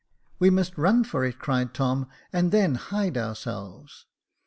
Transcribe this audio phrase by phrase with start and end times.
[0.39, 4.07] We must run for it," cried Tom," and then hide ourselves."